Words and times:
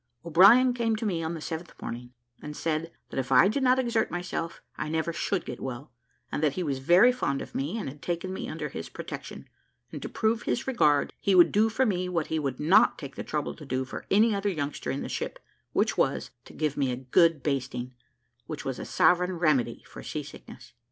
O'Brien 0.25 0.73
came 0.73 0.95
to 0.95 1.05
me 1.05 1.21
on 1.21 1.35
the 1.35 1.41
seventh 1.41 1.79
morning, 1.79 2.11
and 2.41 2.57
said, 2.57 2.91
that 3.11 3.19
if 3.19 3.31
I 3.31 3.47
did 3.47 3.61
not 3.61 3.77
exert 3.77 4.09
myself 4.09 4.59
I 4.75 4.89
never 4.89 5.13
should 5.13 5.45
get 5.45 5.59
well, 5.59 5.91
that 6.33 6.53
he 6.53 6.63
was 6.63 6.79
very 6.79 7.11
fond 7.11 7.39
of 7.39 7.53
me, 7.53 7.77
and 7.77 7.87
had 7.87 8.01
taken 8.01 8.33
me 8.33 8.49
under 8.49 8.69
his 8.69 8.89
protection, 8.89 9.47
and 9.91 10.01
to 10.01 10.09
prove 10.09 10.41
his 10.41 10.65
regard, 10.65 11.13
he 11.19 11.35
would 11.35 11.51
do 11.51 11.69
for 11.69 11.85
me 11.85 12.09
what 12.09 12.27
he 12.33 12.39
would 12.39 12.59
not 12.59 12.97
take 12.97 13.15
the 13.15 13.23
trouble 13.23 13.53
to 13.53 13.63
do 13.63 13.85
for 13.85 14.07
any 14.09 14.33
other 14.33 14.49
youngster 14.49 14.89
in 14.89 15.03
the 15.03 15.07
ship, 15.07 15.37
which 15.71 15.99
was, 15.99 16.31
to 16.45 16.53
give 16.53 16.75
me 16.75 16.91
a 16.91 16.95
good 16.95 17.43
basting, 17.43 17.93
which 18.47 18.65
was 18.65 18.79
a 18.79 18.85
sovereign 18.85 19.33
remedy 19.37 19.83
for 19.85 20.01
sea 20.01 20.23
sickness. 20.23 20.73